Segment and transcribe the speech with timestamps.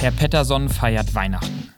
[0.00, 1.72] Herr Pettersson feiert Weihnachten.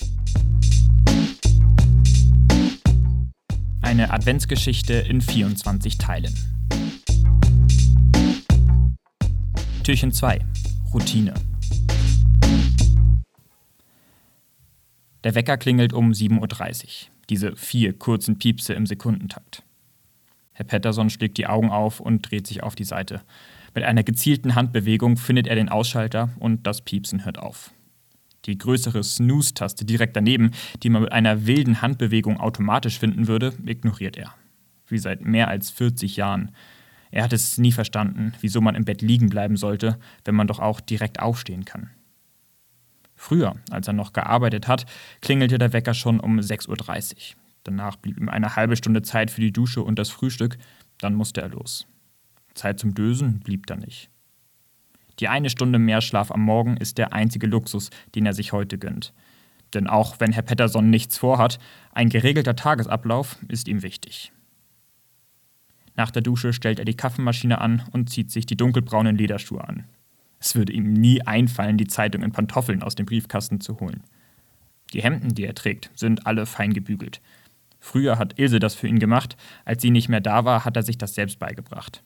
[3.81, 6.35] Eine Adventsgeschichte in 24 Teilen.
[9.85, 10.45] Türchen 2.
[10.93, 11.33] Routine.
[15.25, 16.91] Der Wecker klingelt um 7.30 Uhr.
[17.31, 19.63] Diese vier kurzen Piepse im Sekundentakt.
[20.53, 23.23] Herr Pettersson schlägt die Augen auf und dreht sich auf die Seite.
[23.75, 27.73] Mit einer gezielten Handbewegung findet er den Ausschalter und das Piepsen hört auf.
[28.47, 30.51] Die größere Snooze-Taste direkt daneben,
[30.83, 34.35] die man mit einer wilden Handbewegung automatisch finden würde, ignoriert er.
[34.87, 36.53] Wie seit mehr als 40 Jahren.
[37.11, 40.59] Er hat es nie verstanden, wieso man im Bett liegen bleiben sollte, wenn man doch
[40.59, 41.91] auch direkt aufstehen kann.
[43.15, 44.87] Früher, als er noch gearbeitet hat,
[45.21, 47.37] klingelte der Wecker schon um 6.30 Uhr.
[47.65, 50.57] Danach blieb ihm eine halbe Stunde Zeit für die Dusche und das Frühstück,
[50.99, 51.87] dann musste er los.
[52.55, 54.11] Zeit zum Dösen blieb da nicht.
[55.21, 58.79] Die eine Stunde mehr Schlaf am Morgen ist der einzige Luxus, den er sich heute
[58.79, 59.13] gönnt.
[59.75, 61.59] Denn auch wenn Herr Pettersson nichts vorhat,
[61.93, 64.33] ein geregelter Tagesablauf ist ihm wichtig.
[65.95, 69.85] Nach der Dusche stellt er die Kaffeemaschine an und zieht sich die dunkelbraunen Lederschuhe an.
[70.39, 74.03] Es würde ihm nie einfallen, die Zeitung in Pantoffeln aus dem Briefkasten zu holen.
[74.95, 77.21] Die Hemden, die er trägt, sind alle fein gebügelt.
[77.79, 80.83] Früher hat Ilse das für ihn gemacht, als sie nicht mehr da war, hat er
[80.83, 82.03] sich das selbst beigebracht.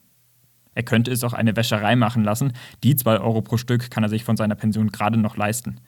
[0.75, 4.09] Er könnte es auch eine Wäscherei machen lassen, die zwei Euro pro Stück kann er
[4.09, 5.81] sich von seiner Pension gerade noch leisten.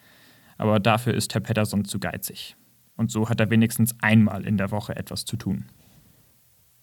[0.58, 2.56] Aber dafür ist Herr Pettersson zu geizig.
[2.96, 5.66] Und so hat er wenigstens einmal in der Woche etwas zu tun.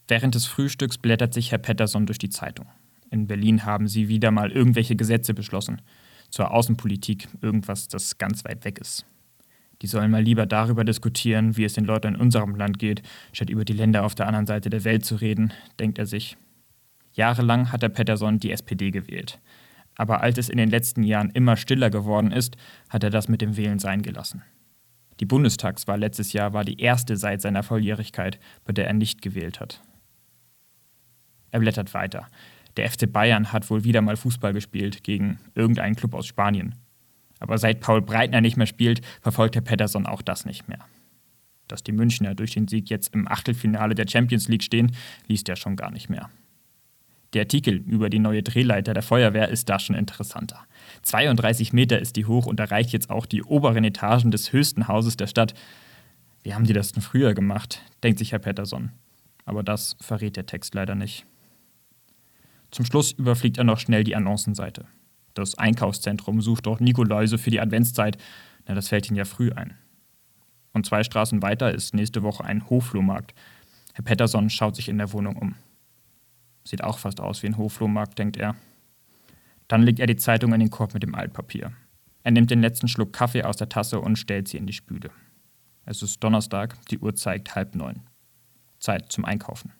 [0.06, 2.66] Während des Frühstücks blättert sich Herr Pettersson durch die Zeitung.
[3.10, 5.80] In Berlin haben sie wieder mal irgendwelche Gesetze beschlossen.
[6.30, 9.06] Zur Außenpolitik irgendwas, das ganz weit weg ist.
[9.82, 13.02] Die sollen mal lieber darüber diskutieren, wie es den Leuten in unserem Land geht,
[13.32, 16.36] statt über die Länder auf der anderen Seite der Welt zu reden, denkt er sich.
[17.14, 19.40] Jahrelang hat der Pettersson die SPD gewählt.
[19.96, 22.56] Aber als es in den letzten Jahren immer stiller geworden ist,
[22.88, 24.42] hat er das mit dem Wählen sein gelassen.
[25.20, 29.60] Die Bundestagswahl letztes Jahr war die erste seit seiner Volljährigkeit, bei der er nicht gewählt
[29.60, 29.80] hat.
[31.52, 32.26] Er blättert weiter.
[32.76, 36.74] Der FC Bayern hat wohl wieder mal Fußball gespielt gegen irgendeinen Club aus Spanien.
[37.38, 40.80] Aber seit Paul Breitner nicht mehr spielt, verfolgt Herr Pettersson auch das nicht mehr.
[41.68, 44.96] Dass die Münchner durch den Sieg jetzt im Achtelfinale der Champions League stehen,
[45.28, 46.28] liest er schon gar nicht mehr.
[47.34, 50.64] Der Artikel über die neue Drehleiter der Feuerwehr ist da schon interessanter.
[51.02, 55.16] 32 Meter ist die hoch und erreicht jetzt auch die oberen Etagen des höchsten Hauses
[55.16, 55.52] der Stadt.
[56.44, 57.82] Wie haben die das denn früher gemacht?
[58.04, 58.92] denkt sich Herr Pettersson.
[59.44, 61.26] Aber das verrät der Text leider nicht.
[62.70, 64.86] Zum Schluss überfliegt er noch schnell die Annoncenseite.
[65.34, 68.16] Das Einkaufszentrum sucht dort Nikoläuse für die Adventszeit.
[68.66, 69.76] Na, das fällt Ihnen ja früh ein.
[70.72, 73.34] Und zwei Straßen weiter ist nächste Woche ein Hofflohmarkt.
[73.92, 75.56] Herr Pettersson schaut sich in der Wohnung um.
[76.64, 78.56] Sieht auch fast aus wie ein Hofflohmarkt, denkt er.
[79.68, 81.72] Dann legt er die Zeitung in den Korb mit dem Altpapier.
[82.22, 85.10] Er nimmt den letzten Schluck Kaffee aus der Tasse und stellt sie in die Spüle.
[85.84, 88.00] Es ist Donnerstag, die Uhr zeigt halb neun.
[88.78, 89.72] Zeit zum Einkaufen.